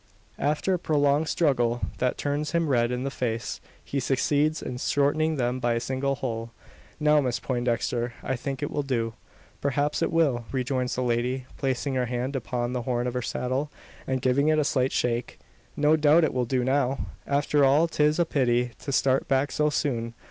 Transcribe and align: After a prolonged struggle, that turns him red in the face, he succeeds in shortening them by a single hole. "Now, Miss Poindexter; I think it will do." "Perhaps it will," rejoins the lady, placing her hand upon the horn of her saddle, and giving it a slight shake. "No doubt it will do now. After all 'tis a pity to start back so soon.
After 0.39 0.73
a 0.73 0.79
prolonged 0.79 1.27
struggle, 1.27 1.81
that 1.99 2.17
turns 2.17 2.53
him 2.53 2.69
red 2.69 2.91
in 2.91 3.03
the 3.03 3.11
face, 3.11 3.61
he 3.85 3.99
succeeds 3.99 4.59
in 4.59 4.79
shortening 4.79 5.35
them 5.35 5.59
by 5.59 5.73
a 5.75 5.79
single 5.79 6.15
hole. 6.15 6.49
"Now, 6.99 7.21
Miss 7.21 7.39
Poindexter; 7.39 8.15
I 8.23 8.35
think 8.35 8.63
it 8.63 8.71
will 8.71 8.81
do." 8.81 9.13
"Perhaps 9.61 10.01
it 10.01 10.11
will," 10.11 10.45
rejoins 10.51 10.95
the 10.95 11.03
lady, 11.03 11.45
placing 11.55 11.93
her 11.93 12.07
hand 12.07 12.35
upon 12.35 12.73
the 12.73 12.81
horn 12.81 13.05
of 13.05 13.13
her 13.13 13.21
saddle, 13.21 13.71
and 14.07 14.23
giving 14.23 14.47
it 14.47 14.57
a 14.57 14.63
slight 14.63 14.91
shake. 14.91 15.37
"No 15.77 15.95
doubt 15.95 16.23
it 16.23 16.33
will 16.33 16.45
do 16.45 16.63
now. 16.63 17.05
After 17.27 17.63
all 17.63 17.87
'tis 17.87 18.17
a 18.17 18.25
pity 18.25 18.71
to 18.79 18.91
start 18.91 19.27
back 19.27 19.51
so 19.51 19.69
soon. 19.69 20.15